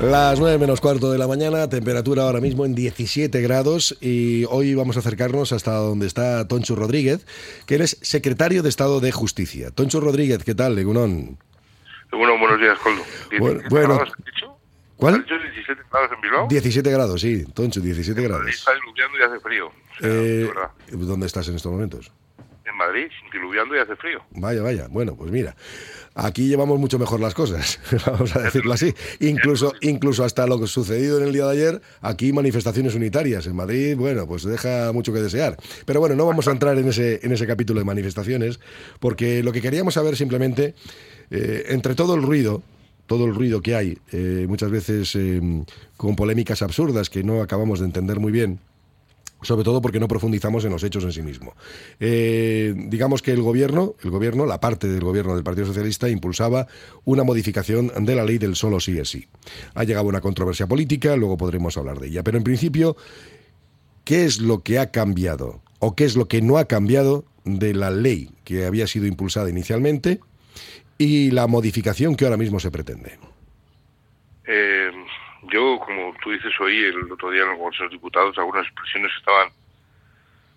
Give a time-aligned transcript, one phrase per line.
[0.00, 4.74] Las 9 menos cuarto de la mañana, temperatura ahora mismo en 17 grados y hoy
[4.74, 7.26] vamos a acercarnos hasta donde está Toncho Rodríguez,
[7.66, 9.70] que eres secretario de Estado de Justicia.
[9.70, 11.38] Toncho Rodríguez, ¿qué tal, Legunón?
[12.10, 13.02] Bueno, buenos días, Coldo.
[13.38, 13.94] Bueno, bueno.
[14.24, 14.56] dicho?
[14.96, 15.14] ¿Cuál?
[15.14, 16.48] ¿Has dicho 17 grados en Bilbao?
[16.48, 18.54] 17 grados, sí, Toncho, 17 Madrid grados.
[18.54, 18.72] está
[19.18, 19.66] y hace frío.
[19.68, 20.50] O sea, Eh.
[20.92, 22.10] ¿Dónde estás en estos momentos?
[22.74, 24.20] En Madrid, diluviando y hace frío.
[24.32, 24.88] Vaya, vaya.
[24.90, 25.54] Bueno, pues mira,
[26.16, 28.92] aquí llevamos mucho mejor las cosas, vamos a decirlo así.
[29.20, 33.46] Incluso, incluso hasta lo que sucedido en el día de ayer, aquí manifestaciones unitarias.
[33.46, 35.56] En Madrid, bueno, pues deja mucho que desear.
[35.86, 38.58] Pero bueno, no vamos a entrar en ese, en ese capítulo de manifestaciones,
[38.98, 40.74] porque lo que queríamos saber simplemente,
[41.30, 42.60] eh, entre todo el ruido,
[43.06, 45.40] todo el ruido que hay, eh, muchas veces eh,
[45.96, 48.58] con polémicas absurdas que no acabamos de entender muy bien,
[49.44, 51.54] sobre todo porque no profundizamos en los hechos en sí mismo.
[52.00, 56.66] Eh, digamos que el gobierno, el gobierno, la parte del gobierno del Partido Socialista impulsaba
[57.04, 59.28] una modificación de la ley del solo sí es sí.
[59.74, 62.96] Ha llegado una controversia política, luego podremos hablar de ella, pero en principio,
[64.04, 67.74] ¿qué es lo que ha cambiado o qué es lo que no ha cambiado de
[67.74, 70.20] la ley que había sido impulsada inicialmente
[70.98, 73.18] y la modificación que ahora mismo se pretende?
[74.46, 74.73] Eh,
[75.54, 79.12] yo, como tú dices, oí el otro día en el Congreso de Diputados algunas expresiones
[79.16, 79.50] estaban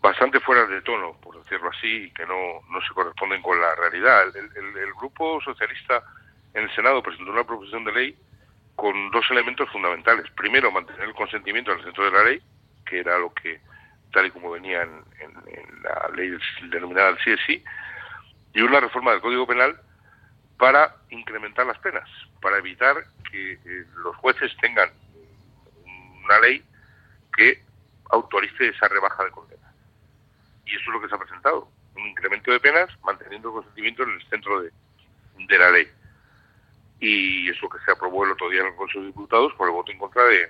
[0.01, 3.75] bastante fuera de tono, por decirlo así, y que no, no se corresponden con la
[3.75, 4.35] realidad.
[4.35, 6.01] El, Grupo Socialista
[6.55, 8.17] en el Senado presentó una proposición de ley
[8.75, 10.25] con dos elementos fundamentales.
[10.31, 12.41] Primero, mantener el consentimiento en el centro de la ley,
[12.83, 13.61] que era lo que,
[14.11, 15.03] tal y como venía en,
[15.83, 16.35] la ley
[16.71, 17.63] denominada el sí,
[18.55, 19.79] y una reforma del Código Penal
[20.57, 22.09] para incrementar las penas,
[22.47, 22.95] para evitar
[23.29, 24.89] que eh, los jueces tengan
[26.23, 26.63] una ley
[27.35, 27.61] que
[28.09, 29.73] autorice esa rebaja de condena.
[30.65, 34.03] Y eso es lo que se ha presentado, un incremento de penas manteniendo el consentimiento
[34.03, 34.71] en el centro de,
[35.45, 35.89] de la ley.
[37.01, 39.73] Y eso que se aprobó el otro día en el Consejo de Diputados por el
[39.73, 40.49] voto en contra de,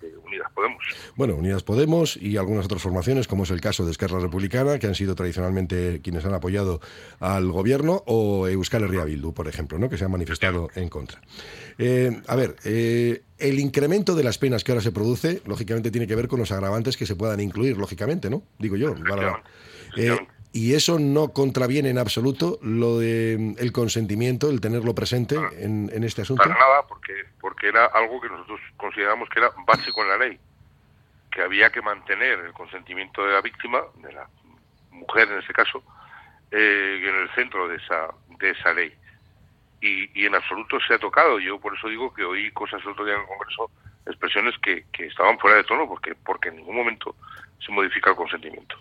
[0.00, 0.82] de Unidas Podemos.
[1.16, 4.86] Bueno, Unidas Podemos y algunas otras formaciones, como es el caso de Esquerra Republicana, que
[4.86, 6.80] han sido tradicionalmente quienes han apoyado
[7.18, 9.88] al gobierno, o Euskal Herria Bildu, por ejemplo, ¿no?
[9.88, 11.20] que se han manifestado en contra.
[11.78, 16.06] Eh, a ver, eh, el incremento de las penas que ahora se produce, lógicamente tiene
[16.06, 18.42] que ver con los agravantes que se puedan incluir, lógicamente, ¿no?
[18.58, 18.94] Digo yo.
[19.08, 19.42] para-
[19.96, 20.16] eh,
[20.52, 25.90] y eso no contraviene en absoluto lo de mm, el consentimiento, el tenerlo presente en,
[25.92, 26.42] en este asunto.
[26.42, 30.40] Para nada, porque, porque era algo que nosotros consideramos que era básico en la ley,
[31.30, 34.28] que había que mantener el consentimiento de la víctima, de la
[34.90, 35.82] mujer en este caso,
[36.50, 38.92] eh, en el centro de esa, de esa ley.
[39.80, 41.38] Y, y en absoluto se ha tocado.
[41.38, 43.70] Yo por eso digo que oí cosas el otro día en el Congreso,
[44.04, 47.14] expresiones que, que estaban fuera de tono, porque, porque en ningún momento
[47.64, 48.76] se modifica el consentimiento.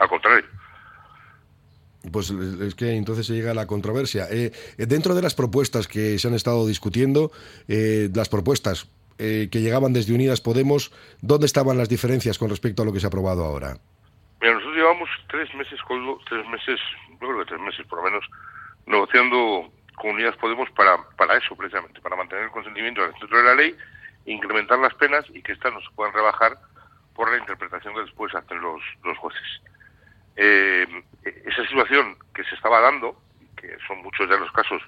[0.00, 0.44] Al contrario.
[2.12, 4.26] Pues es que entonces se llega a la controversia.
[4.30, 7.32] Eh, eh, dentro de las propuestas que se han estado discutiendo,
[7.68, 8.88] eh, las propuestas
[9.18, 12.98] eh, que llegaban desde Unidas Podemos, ¿dónde estaban las diferencias con respecto a lo que
[12.98, 13.78] se ha aprobado ahora?
[14.40, 15.78] Mira, nosotros llevamos tres meses,
[16.28, 18.24] tres meses, yo creo que tres meses por lo menos,
[18.86, 23.54] negociando con Unidas Podemos para, para eso precisamente, para mantener el consentimiento centro de la
[23.54, 23.76] ley,
[24.26, 26.58] incrementar las penas y que éstas no se puedan rebajar
[27.14, 29.62] por la interpretación que después hacen los, los jueces.
[30.36, 30.86] Eh,
[31.22, 33.20] esa situación que se estaba dando,
[33.56, 34.82] que son muchos de los casos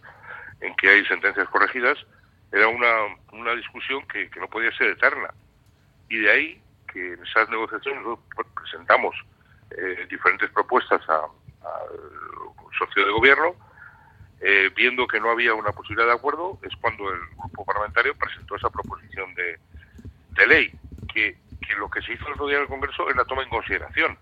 [0.60, 1.98] en que hay sentencias corregidas,
[2.52, 5.32] era una, una discusión que, que no podía ser eterna.
[6.08, 6.62] Y de ahí
[6.92, 8.02] que en esas negociaciones
[8.54, 9.14] presentamos
[9.70, 11.30] eh, diferentes propuestas al
[12.78, 13.54] socio de gobierno,
[14.40, 18.56] eh, viendo que no había una posibilidad de acuerdo, es cuando el grupo parlamentario presentó
[18.56, 19.58] esa proposición de,
[20.30, 20.72] de ley,
[21.12, 23.42] que, que lo que se hizo el otro día en el Congreso es la toma
[23.42, 24.18] en consideración.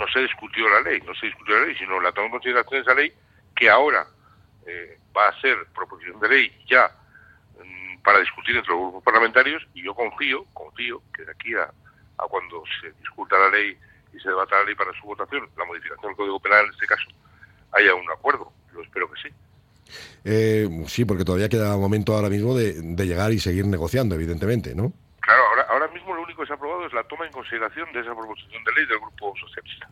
[0.00, 2.72] No se discutió la ley, no se discutió la ley, sino la toma en consideración
[2.72, 3.12] de esa ley
[3.54, 4.06] que ahora
[4.66, 6.90] eh, va a ser proposición de ley ya
[7.62, 11.64] mm, para discutir entre los grupos parlamentarios y yo confío, confío que de aquí a,
[11.64, 13.76] a cuando se discuta la ley
[14.14, 16.86] y se debata la ley para su votación, la modificación del Código Penal en este
[16.86, 17.08] caso,
[17.72, 18.50] haya un acuerdo.
[18.72, 19.28] Yo espero que sí.
[20.24, 24.74] Eh, sí, porque todavía queda momento ahora mismo de, de llegar y seguir negociando, evidentemente,
[24.74, 24.94] ¿no?
[25.20, 27.92] Claro, ahora, ahora mismo lo único que se ha aprobado es la toma en consideración
[27.92, 29.90] de esa proposición de ley del Grupo Socialista.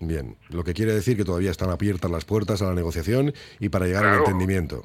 [0.00, 3.68] Bien, lo que quiere decir que todavía están abiertas las puertas a la negociación y
[3.68, 4.24] para llegar al Claro.
[4.24, 4.84] entendimiento.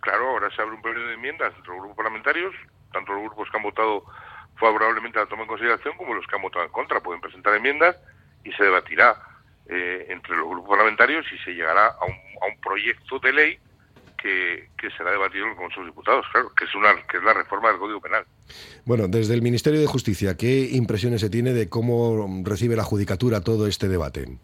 [0.00, 2.54] Claro, ahora se abre un periodo de enmiendas entre los grupos parlamentarios,
[2.92, 4.04] tanto los grupos que han votado
[4.56, 7.00] favorablemente a la toma en consideración como los que han votado en contra.
[7.00, 7.96] Pueden presentar enmiendas
[8.44, 9.16] y se debatirá
[9.66, 12.12] eh, entre los grupos parlamentarios y se llegará a un,
[12.42, 13.58] a un proyecto de ley
[14.22, 17.34] que, que será debatido en el de Diputados, claro, que es, una, que es la
[17.34, 18.24] reforma del Código Penal.
[18.84, 23.40] Bueno, desde el Ministerio de Justicia, ¿qué impresiones se tiene de cómo recibe la judicatura
[23.40, 24.38] todo este debate?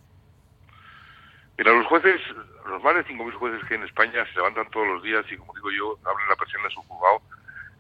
[1.57, 2.21] Mira, los jueces,
[2.67, 5.37] los más de 5.000 jueces que hay en España se levantan todos los días y,
[5.37, 7.23] como digo yo, abren la presión de su juzgado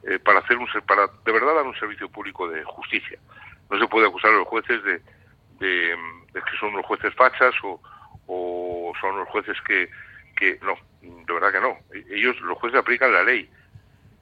[0.04, 3.18] eh, para hacer un para de verdad dar un servicio público de justicia.
[3.70, 5.02] No se puede acusar a los jueces de,
[5.58, 5.96] de,
[6.32, 7.80] que son los jueces fachas o,
[8.26, 9.90] o son los jueces que,
[10.36, 11.78] que no, de verdad que no.
[12.14, 13.48] Ellos, los jueces aplican la ley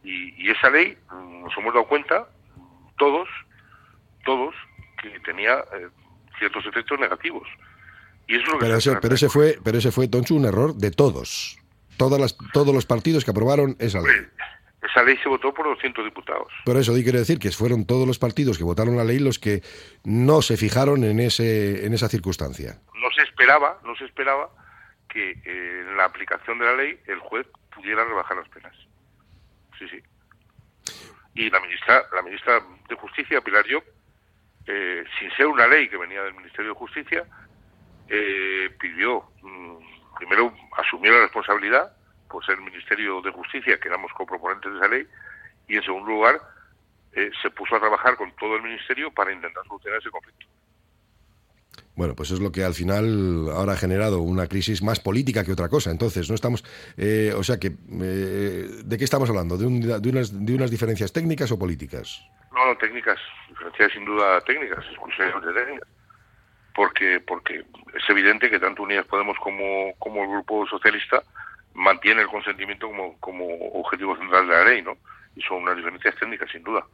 [0.06, 2.28] y, esa ley mm, nos hemos dado cuenta
[2.96, 3.28] todos,
[4.25, 4.55] todos
[5.02, 5.88] que tenía eh,
[6.38, 7.49] ciertos efectos negativos.
[8.28, 11.58] Y eso pero, ese, pero ese fue, pero ese fue Toncho un error de todos.
[11.96, 14.26] Todas las, todos los partidos que aprobaron esa ley.
[14.82, 16.52] Esa ley se votó por 200 diputados.
[16.64, 19.62] Por eso quiero decir que fueron todos los partidos que votaron la ley los que
[20.05, 22.79] no se fijaron en ese en esa circunstancia.
[22.94, 24.50] No se esperaba, no se esperaba
[25.16, 28.74] que eh, en la aplicación de la ley el juez pudiera rebajar las penas.
[29.78, 30.02] Sí, sí.
[31.34, 33.84] Y la ministra, la ministra de Justicia, Pilar Llop,
[34.66, 37.24] eh, sin ser una ley que venía del Ministerio de Justicia,
[38.08, 39.76] eh, pidió, mm,
[40.18, 41.96] primero, asumir la responsabilidad
[42.28, 45.06] por ser el Ministerio de Justicia, que éramos coproponentes de esa ley,
[45.66, 46.40] y en segundo lugar,
[47.12, 50.46] eh, se puso a trabajar con todo el Ministerio para intentar solucionar ese conflicto.
[51.96, 55.52] Bueno, pues es lo que al final ahora ha generado una crisis más política que
[55.52, 55.90] otra cosa.
[55.90, 56.62] Entonces, no estamos.
[56.98, 57.69] Eh, o sea que.
[57.69, 59.56] Eh, ¿De qué estamos hablando?
[59.56, 59.64] ¿De,
[59.98, 62.22] de, unas, ¿De unas diferencias técnicas o políticas?
[62.52, 63.19] No, no, técnicas.
[63.48, 65.88] Diferencias sin duda técnicas, exclusivamente técnicas.
[66.75, 67.64] Porque, porque
[67.94, 71.22] es evidente que tanto Unidas Podemos como, como el Grupo Socialista
[71.72, 74.98] mantiene el consentimiento como, como objetivo central de la ley, ¿no?
[75.34, 76.84] Y son unas diferencias técnicas, sin duda.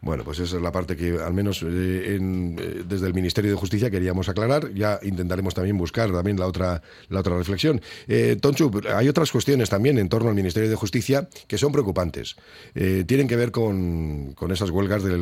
[0.00, 3.50] Bueno, pues esa es la parte que al menos eh, en, eh, desde el Ministerio
[3.50, 4.72] de Justicia queríamos aclarar.
[4.72, 7.80] Ya intentaremos también buscar también la otra la otra reflexión.
[8.08, 12.36] Eh, Tonchu, hay otras cuestiones también en torno al Ministerio de Justicia que son preocupantes.
[12.74, 15.16] Eh, tienen que ver con, con esas huelgas de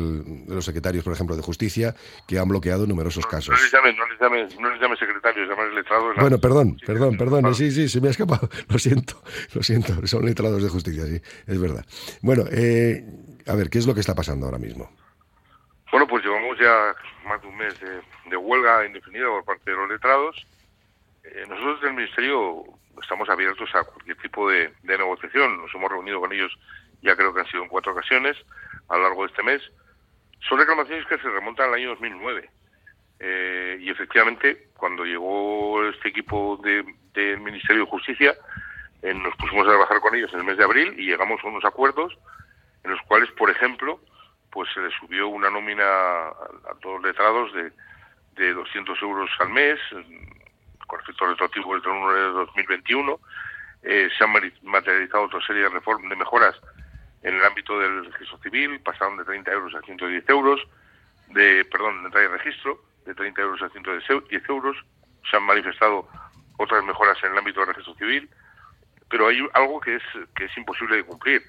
[0.47, 1.95] los secretarios, por ejemplo, de Justicia
[2.27, 3.55] que han bloqueado numerosos casos.
[3.55, 6.15] No les llames, no les llames, no les llames secretarios, llames letrados.
[6.19, 7.55] Bueno, perdón, perdón, perdón.
[7.55, 8.49] Sí, sí, se me ha escapado.
[8.69, 9.21] Lo siento,
[9.53, 10.05] lo siento.
[10.07, 11.85] Son letrados de justicia, sí, es verdad.
[12.21, 13.03] Bueno, eh,
[13.49, 14.89] a ver, ¿qué es lo que está pasando ahora mismo?
[15.91, 16.93] Bueno, pues llevamos ya
[17.25, 20.45] más de un mes de, huelga indefinida por parte de los letrados.
[21.23, 22.63] Eh, nosotros del Ministerio
[23.01, 25.57] estamos abiertos a cualquier tipo de, negociación.
[25.57, 26.55] Nos hemos reunido con ellos,
[27.01, 28.37] ya creo que han sido en cuatro ocasiones
[28.87, 29.61] a lo largo de este mes.
[30.47, 32.49] Son reclamaciones que se remontan al año 2009.
[33.21, 38.35] Eh, y efectivamente, cuando llegó este equipo del Ministerio de Justicia,
[39.01, 41.47] eh, nos pusimos a trabajar con ellos en el mes de abril y llegamos a
[41.47, 42.15] unos acuerdos
[42.83, 43.99] en los cuales, por ejemplo,
[44.51, 47.71] pues se le subió una nómina a, todos los letrados de,
[48.35, 49.79] de 200 euros al mes,
[50.87, 53.19] con efecto retroactivo desde el 1 de 2021.
[53.83, 54.31] Eh, se han
[54.63, 56.55] materializado otra serie de reformas, de mejoras
[57.21, 60.61] en el ámbito del registro civil, pasaron de 30 euros a 110 euros,
[61.27, 64.77] de, perdón, de entrada registro, de 30 euros a 110 euros.
[65.29, 66.07] Se han manifestado
[66.57, 68.29] otras mejoras en el ámbito del registro civil,
[69.09, 70.03] pero hay algo que es,
[70.35, 71.43] que es imposible de cumplir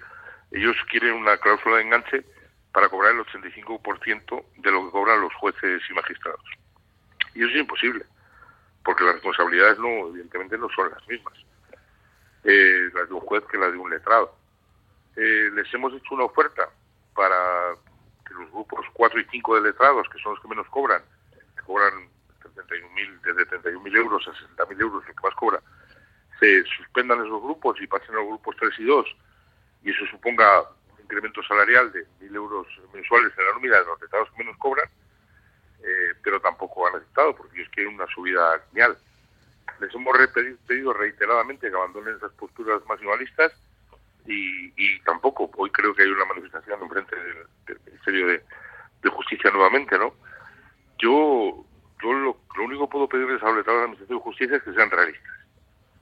[0.51, 2.25] ellos quieren una cláusula de enganche
[2.73, 6.45] para cobrar el 85% de lo que cobran los jueces y magistrados.
[7.35, 8.05] Y eso es imposible,
[8.85, 11.35] porque las responsabilidades no, evidentemente no son las mismas,
[12.45, 14.37] eh, las de un juez que las de un letrado.
[15.17, 16.69] Eh, les hemos hecho una oferta
[17.15, 17.75] para
[18.27, 21.03] que los grupos 4 y 5 de letrados, que son los que menos cobran,
[21.57, 22.09] que cobran
[22.43, 24.33] 31.000, desde 31.000 euros a
[24.65, 25.61] 60.000 euros, lo que más cobra,
[26.39, 29.17] se suspendan esos grupos y pasen a los grupos 3 y 2
[29.83, 34.03] y eso suponga un incremento salarial de 1.000 euros mensuales en la nómina de los
[34.03, 34.89] estados que menos cobran,
[35.83, 38.97] eh, pero tampoco han aceptado porque ellos quieren una subida genial.
[39.81, 40.17] Les hemos
[40.67, 43.53] pedido reiteradamente que abandonen esas posturas maximalistas
[44.27, 45.51] y, y tampoco.
[45.57, 48.43] Hoy creo que hay una manifestación en frente del, Ministerio de,
[49.11, 50.15] Justicia nuevamente, ¿no?
[50.99, 51.65] Yo,
[52.03, 54.73] yo lo, único que puedo pedirles a los de la Administración de Justicia es que
[54.75, 55.33] sean realistas,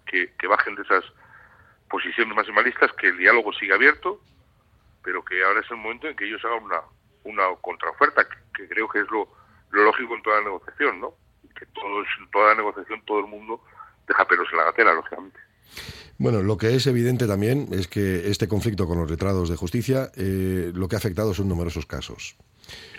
[0.07, 1.05] que, que bajen de esas
[1.89, 4.21] posiciones maximalistas, que el diálogo siga abierto,
[5.03, 6.81] pero que ahora es el momento en que ellos hagan una,
[7.25, 9.29] una contraoferta, que, creo que es lo,
[9.71, 11.15] lógico en toda negociación, ¿no?
[11.59, 13.63] Que todos, en toda negociación todo el mundo
[14.07, 15.41] deja pelos en la gatera, lógicamente.
[16.19, 20.11] Bueno, lo que es evidente también es que este conflicto con los letrados de justicia
[20.17, 22.37] eh, lo que ha afectado son numerosos casos.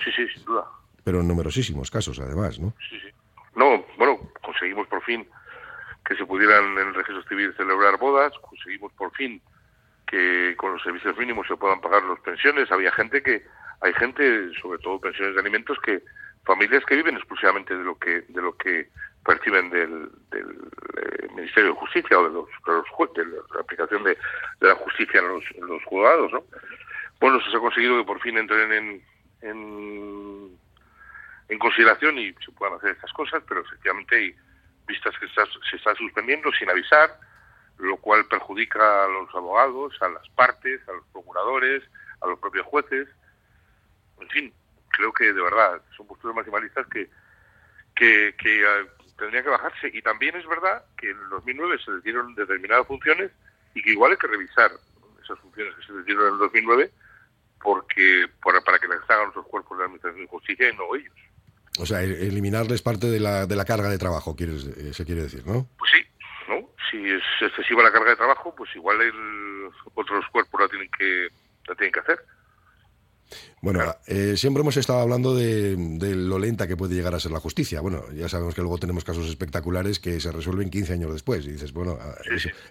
[0.03, 0.65] Sí, sí, sin duda.
[1.03, 2.73] Pero en numerosísimos casos, además, ¿no?
[2.89, 3.09] Sí, sí.
[3.55, 5.27] No, bueno, conseguimos por fin
[6.09, 9.39] que se pudieran en el registro civil celebrar bodas, conseguimos por fin
[10.07, 12.71] que con los servicios mínimos se puedan pagar las pensiones.
[12.71, 13.45] Había gente que,
[13.81, 16.01] hay gente, sobre todo pensiones de alimentos, que
[16.45, 18.89] familias que viven exclusivamente de lo que de lo que
[19.23, 24.17] perciben del, eh, Ministerio de Justicia o de los, de, de la aplicación de,
[24.61, 26.43] la justicia en los, los juzgados, ¿no?
[27.19, 29.03] Bueno, se ha conseguido que por fin entren en,
[29.41, 30.57] en,
[31.49, 34.35] en consideración y se puedan hacer estas cosas, pero efectivamente hay
[34.89, 37.17] vistas que se está suspendiendo sin avisar,
[37.77, 41.83] lo cual perjudica a los abogados, a las partes, a los procuradores,
[42.21, 43.07] a los propios jueces.
[44.19, 44.53] En fin,
[44.89, 47.09] creo que de verdad son posturas maximalistas que,
[47.95, 49.89] que, que eh, tendrían que bajarse.
[49.93, 53.31] Y también es verdad que en el 2009 se les dieron determinadas funciones
[53.73, 54.71] y que igual hay que revisar
[55.23, 56.91] esas funciones que se les dieron en el 2009
[57.61, 61.13] porque para, que las hagan los cuerpos de administración de justicia y no ellos.
[61.77, 65.23] O sea, eliminarles parte de la, de la carga de trabajo, quieres, eh, se quiere
[65.23, 65.67] decir, ¿no?
[65.77, 66.01] Pues sí,
[66.47, 66.69] ¿no?
[66.89, 71.27] Si es excesiva la carga de trabajo, pues igual el, otros cuerpos la tienen que,
[71.67, 71.98] la tienen que.
[73.61, 75.75] Bueno, eh, siempre hemos estado hablando de,
[76.15, 77.81] lo lenta que puede llegar a ser la justicia.
[77.81, 81.51] Bueno, ya sabemos que luego tenemos casos espectaculares que se resuelven 15 años después y
[81.51, 82.15] dices, bueno, ah,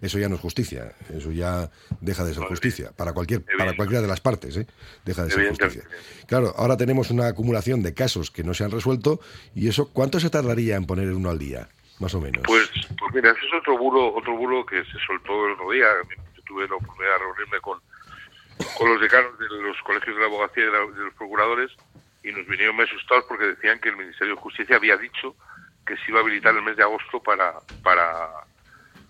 [0.00, 4.00] eso, ya no es justicia, eso ya deja de ser justicia para cualquier para cualquiera
[4.00, 4.66] de las partes, ¿eh?
[5.04, 5.83] deja de ser justicia.
[6.26, 9.21] Claro, ahora tenemos una acumulación de casos que no se han resuelto
[9.54, 11.68] y eso, ¿cuánto se tardaría en poner uno al día,
[11.99, 12.42] más o menos?
[12.47, 15.87] Pues, pues mira, ese es otro bulo, otro bulo que se soltó el otro día.
[16.35, 17.78] Yo tuve la oportunidad de reunirme con
[18.77, 21.71] con los decanos de los colegios de la abogacía y de, los procuradores
[22.23, 25.35] y nos vinieron muy asustados porque decían que el Ministerio de Justicia había dicho
[25.87, 28.29] que se iba a habilitar el mes de agosto para, para,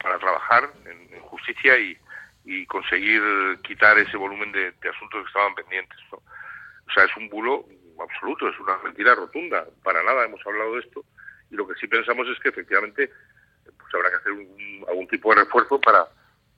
[0.02, 1.98] para trabajar en, justicia y,
[2.44, 3.22] y, conseguir
[3.62, 5.98] quitar ese volumen de, asuntos que estaban pendientes.
[6.12, 6.22] O
[6.94, 7.66] sea, es un bulo
[8.00, 9.66] absoluto, es una mentira rotunda.
[9.82, 11.04] Para nada hemos hablado de esto
[11.50, 13.10] y lo que sí pensamos es que efectivamente
[13.64, 14.32] pues habrá que hacer
[14.88, 16.06] algún tipo de refuerzo para,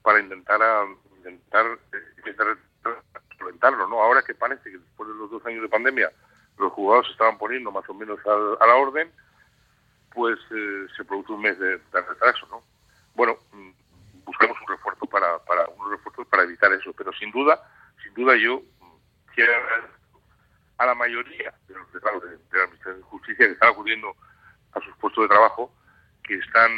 [0.01, 0.85] para intentar, a,
[1.17, 1.79] intentar,
[2.17, 2.57] intentar
[3.69, 4.01] ¿no?
[4.01, 6.11] Ahora que parece que después de los dos años de pandemia
[6.57, 9.11] los jugadores se estaban poniendo más o menos a, la orden,
[10.13, 12.63] pues eh, se produce un mes de, retraso, ¿no?
[13.15, 13.71] Bueno, mm,
[14.25, 17.61] buscamos un refuerzo para, para un refuerzo para evitar eso, pero sin duda,
[18.03, 18.95] sin duda yo mm,
[19.33, 19.53] quiero
[20.77, 24.15] a la mayoría de los letrados de, la Justicia que están acudiendo
[24.73, 25.71] a sus puestos de trabajo,
[26.23, 26.71] que están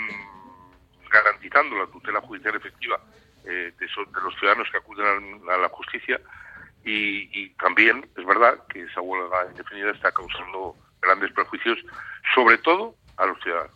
[1.09, 2.99] garantizando la tutela judicial efectiva
[3.45, 6.19] eh, de, los ciudadanos que acuden a, la justicia
[6.85, 11.79] y, también es verdad que esa huelga indefinida está causando grandes perjuicios,
[12.35, 13.71] sobre todo a los ciudadanos.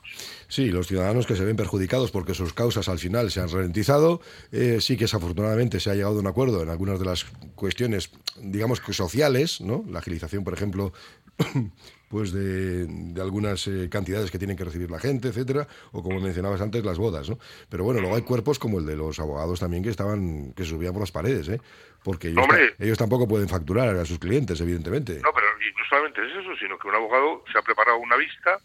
[0.48, 4.22] Sí, los ciudadanos que se ven perjudicados porque sus causas al final se han ralentizado.
[4.52, 8.12] Eh, sí que desafortunadamente se ha llegado a un acuerdo en algunas de las cuestiones,
[8.38, 9.84] digamos que sociales, ¿no?
[9.90, 10.94] La agilización, por ejemplo,
[12.10, 12.88] pues de,
[13.22, 16.98] algunas eh, cantidades que tienen que recibir la gente, etcétera, o como mencionabas antes, las
[16.98, 17.38] bodas, ¿no?
[17.70, 20.70] Pero bueno, luego hay cuerpos como el de los abogados también que estaban, que se
[20.70, 21.62] subían por las paredes, ¿eh?
[22.04, 22.34] Porque
[22.80, 25.20] ellos, tampoco pueden facturar a sus clientes, evidentemente.
[25.22, 28.60] No, pero no solamente es eso, sino que un abogado se ha preparado una vista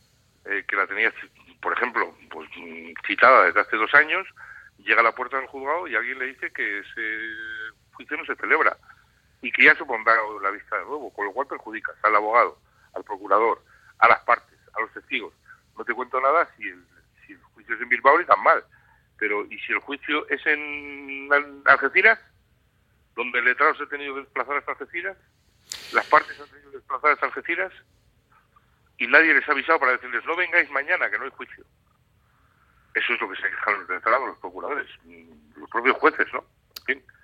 [0.45, 1.13] eh, que la tenía,
[1.61, 2.49] por ejemplo, pues
[3.07, 4.27] citada desde hace dos años,
[4.79, 7.19] llega a la puerta del juzgado y alguien le dice que ese
[7.95, 8.77] juicio no se celebra
[9.43, 12.59] y que ya se pondrá la vista de nuevo, con lo cual perjudicas al abogado
[12.95, 13.63] al procurador,
[13.99, 15.35] a las partes, a los testigos.
[15.77, 16.85] No te cuento nada si el,
[17.27, 18.65] si el juicio es en Bilbao ni tan mal,
[19.19, 21.29] pero ¿y si el juicio es en
[21.67, 22.19] Algeciras?
[23.15, 25.17] Donde el letrado se ha tenido que desplazar hasta Algeciras,
[25.93, 27.73] las partes han tenido que desplazar hasta Algeciras
[28.99, 31.65] y nadie les ha avisado para decirles no vengáis mañana que no hay juicio.
[32.95, 34.89] Eso es lo que se quejan los letrados, los procuradores,
[35.57, 36.45] los propios jueces, ¿no?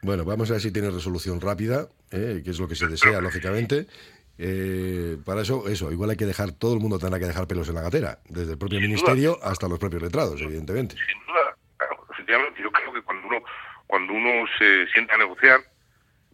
[0.03, 2.41] Bueno, vamos a ver si tiene resolución rápida, ¿eh?
[2.45, 3.87] que es lo que se desea, lógicamente.
[4.39, 7.69] Eh, para eso, eso, igual hay que dejar, todo el mundo tendrá que dejar pelos
[7.69, 10.95] en la gatera, desde el propio ministerio hasta los propios letrados, evidentemente.
[10.95, 11.57] Sin duda,
[12.13, 13.43] efectivamente, yo creo que cuando uno,
[13.89, 15.61] cuando uno se sienta a negociar,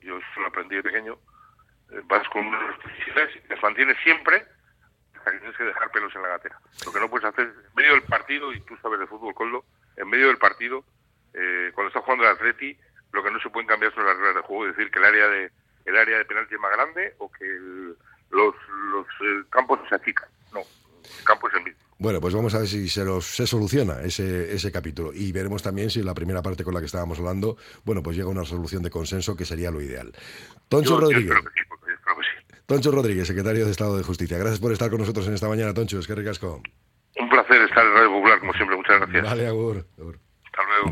[0.03, 1.19] yo eso lo aprendí de pequeño,
[1.93, 2.61] eh, vas con unos
[3.35, 4.45] y te mantienes siempre
[5.17, 6.61] hasta que tienes que dejar pelos en la gatera.
[6.85, 9.65] Lo que no puedes hacer en medio del partido, y tú sabes de fútbol, Coldo,
[9.97, 10.85] en medio del partido,
[11.33, 12.77] eh, cuando estás jugando el Atleti,
[13.15, 15.05] lo que no se pueden cambiar son las reglas de juego, es decir, que el
[15.05, 15.51] área de
[15.87, 17.45] el área de penalti es más grande o que
[18.31, 18.55] los,
[18.91, 19.07] los
[19.51, 20.29] campos se achican.
[20.53, 21.81] No, el campo es el mismo.
[21.99, 25.63] Bueno, pues vamos a ver si se, los, se soluciona ese, ese capítulo y veremos
[25.63, 28.45] también si la primera parte con la que estábamos hablando, bueno, pues llega a una
[28.45, 30.13] solución de consenso que sería lo ideal.
[30.69, 31.37] Toncho Rodríguez.
[32.67, 34.39] Toncho Rodríguez, secretario de Estado de Justicia.
[34.39, 35.99] Gracias por estar con nosotros en esta mañana, Toncho.
[35.99, 36.63] Es que ricasco.
[37.17, 38.77] Un placer estar en Radio Popular, como siempre.
[38.77, 39.23] Muchas gracias.
[39.23, 39.87] Vale, agur.